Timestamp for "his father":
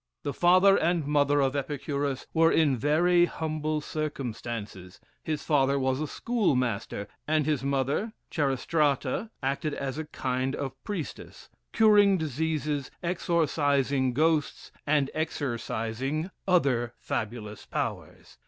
5.23-5.77